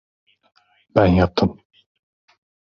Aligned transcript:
Ben 0.95 1.05
yaptım. 1.07 1.59